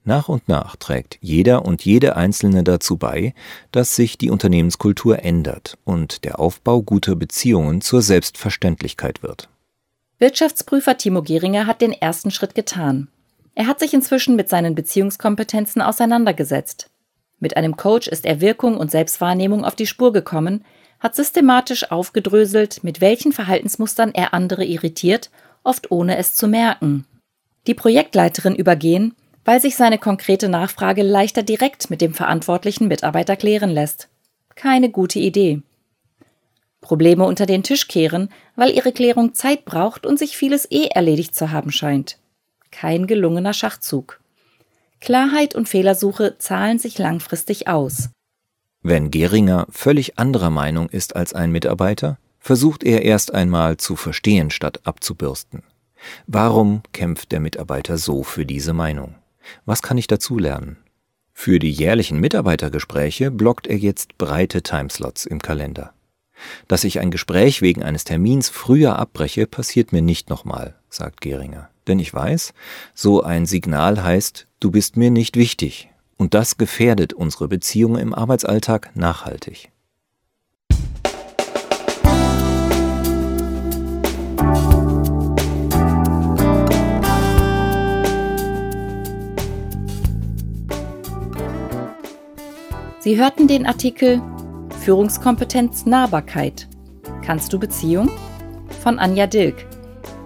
Nach 0.05 0.31
und 0.31 0.49
nach 0.49 0.76
trägt 0.76 1.19
jeder 1.21 1.67
und 1.67 1.85
jede 1.85 2.17
Einzelne 2.17 2.64
dazu 2.64 2.97
bei, 2.97 3.35
dass 3.73 3.95
sich 3.95 4.17
die 4.17 4.31
Unternehmenskultur 4.31 5.23
ändert 5.23 5.76
und 5.85 6.25
der 6.25 6.40
Aufbau 6.40 6.81
guter 6.81 7.14
Beziehungen 7.14 7.83
zur 7.83 8.00
Selbstverständlichkeit 8.00 9.23
wird. 9.23 9.50
Wirtschaftsprüfer 10.20 10.96
Timo 10.96 11.22
Geringer 11.22 11.66
hat 11.66 11.80
den 11.80 11.92
ersten 11.92 12.32
Schritt 12.32 12.56
getan. 12.56 13.06
Er 13.54 13.68
hat 13.68 13.78
sich 13.78 13.94
inzwischen 13.94 14.34
mit 14.34 14.48
seinen 14.48 14.75
Beziehungskompetenzen 14.75 15.80
auseinandergesetzt. 15.80 16.90
Mit 17.38 17.56
einem 17.56 17.76
Coach 17.76 18.08
ist 18.08 18.26
er 18.26 18.40
Wirkung 18.40 18.76
und 18.76 18.90
Selbstwahrnehmung 18.90 19.64
auf 19.64 19.76
die 19.76 19.87
Spur 19.87 20.12
gekommen, 20.12 20.64
hat 20.98 21.14
systematisch 21.14 21.92
aufgedröselt, 21.92 22.82
mit 22.82 23.00
welchen 23.00 23.30
Verhaltensmustern 23.30 24.12
er 24.12 24.34
andere 24.34 24.64
irritiert, 24.64 25.30
oft 25.62 25.92
ohne 25.92 26.16
es 26.16 26.34
zu 26.34 26.48
merken. 26.48 27.06
Die 27.68 27.75
Projektleiterin 27.75 28.56
übergehen, 28.56 29.14
weil 29.44 29.60
sich 29.60 29.76
seine 29.76 29.98
konkrete 29.98 30.48
Nachfrage 30.48 31.02
leichter 31.04 31.44
direkt 31.44 31.90
mit 31.90 32.00
dem 32.00 32.12
verantwortlichen 32.12 32.88
Mitarbeiter 32.88 33.37
klären 33.37 33.70
lässt. 33.70 34.08
Keine 34.56 34.90
gute 34.90 35.20
Idee. 35.20 35.62
Probleme 36.88 37.25
unter 37.25 37.45
den 37.45 37.62
Tisch 37.62 37.87
kehren, 37.87 38.30
weil 38.57 38.71
ihre 38.71 38.92
Klärung 38.92 39.35
Zeit 39.35 39.66
braucht 39.66 40.07
und 40.07 40.18
sich 40.18 40.38
vieles 40.38 40.66
eh 40.71 40.87
erledigt 40.87 41.35
zu 41.35 41.50
haben 41.50 41.71
scheint. 41.71 42.18
Kein 42.71 43.07
gelungener 43.07 43.52
Schachzug. 43.52 44.21
Klarheit 44.99 45.54
und 45.54 45.68
Fehlersuche 45.68 46.38
zahlen 46.38 46.78
sich 46.78 46.97
langfristig 46.97 47.68
aus. 47.68 48.09
Wenn 48.83 49.11
Geringer 49.11 49.66
völlig 49.68 50.18
anderer 50.18 50.49
Meinung 50.49 50.88
ist 50.88 51.14
als 51.14 51.35
ein 51.35 51.52
Mitarbeiter, 51.52 52.16
versucht 52.38 52.83
er 52.85 53.03
erst 53.03 53.35
einmal 53.35 53.77
zu 53.77 53.94
verstehen 53.94 54.51
statt 54.51 54.81
abzubürsten. 54.85 55.64
Warum 56.27 56.81
kämpft 56.94 57.33
der 57.33 57.40
Mitarbeiter 57.40 57.98
so 57.98 58.22
für 58.22 58.46
diese 58.46 58.72
Meinung? 58.72 59.14
Was 59.66 59.83
kann 59.83 59.98
ich 59.98 60.07
dazu 60.07 60.38
lernen? 60.38 60.79
Für 61.35 61.59
die 61.59 61.70
jährlichen 61.70 62.18
Mitarbeitergespräche 62.18 63.31
blockt 63.31 63.66
er 63.66 63.77
jetzt 63.77 64.16
breite 64.16 64.62
Timeslots 64.62 65.27
im 65.27 65.42
Kalender. 65.42 65.92
Dass 66.66 66.85
ich 66.85 67.01
ein 67.01 67.11
Gespräch 67.11 67.62
wegen 67.62 67.83
eines 67.83 68.05
Termins 68.05 68.48
früher 68.48 68.98
abbreche, 68.98 69.46
passiert 69.46 69.92
mir 69.92 70.03
nicht 70.03 70.31
nochmal, 70.31 70.74
sagt 70.90 71.20
Geringer. 71.20 71.70
Denn 71.87 71.98
ich 71.98 72.12
weiß, 72.12 72.53
so 72.94 73.22
ein 73.22 73.46
Signal 73.46 74.03
heißt, 74.03 74.46
du 74.61 74.70
bist 74.70 74.96
mir 74.96 75.11
nicht 75.11 75.37
wichtig, 75.37 75.90
und 76.16 76.35
das 76.35 76.59
gefährdet 76.59 77.12
unsere 77.12 77.48
Beziehungen 77.48 78.01
im 78.01 78.14
Arbeitsalltag 78.14 78.94
nachhaltig. 78.94 79.70
Sie 93.01 93.16
hörten 93.16 93.48
den 93.48 93.64
Artikel 93.64 94.20
Führungskompetenz 94.88 95.85
Nahbarkeit. 95.85 96.66
Kannst 97.22 97.53
du 97.53 97.59
Beziehung? 97.59 98.09
von 98.81 98.98
Anja 98.98 99.27
Dilk 99.27 99.66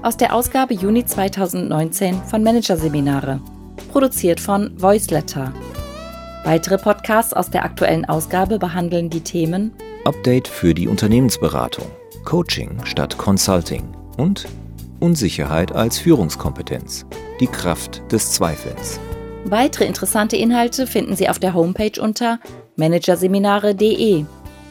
aus 0.03 0.17
der 0.17 0.33
Ausgabe 0.33 0.73
Juni 0.75 1.05
2019 1.05 2.23
von 2.23 2.45
Managerseminare, 2.45 3.41
produziert 3.91 4.39
von 4.39 4.81
Voiceletter. 4.81 5.53
Weitere 6.45 6.79
Podcasts 6.79 7.35
aus 7.35 7.51
der 7.51 7.65
aktuellen 7.65 8.05
Ausgabe 8.05 8.61
behandeln 8.61 9.11
die 9.11 9.23
Themen 9.23 9.73
Update 10.05 10.47
für 10.47 10.75
die 10.75 10.87
Unternehmensberatung, 10.87 11.87
Coaching 12.25 12.85
statt 12.85 13.19
Consulting 13.19 13.83
und 14.17 14.47
Unsicherheit 15.01 15.73
als 15.73 15.99
Führungskompetenz, 15.99 17.05
die 17.41 17.49
Kraft 17.49 18.01
des 18.13 18.31
Zweifelns. 18.31 19.01
Weitere 19.45 19.87
interessante 19.87 20.37
Inhalte 20.37 20.87
finden 20.87 21.17
Sie 21.17 21.29
auf 21.29 21.41
der 21.41 21.53
Homepage 21.53 22.01
unter 22.01 22.39
managerseminare.de 22.77 24.25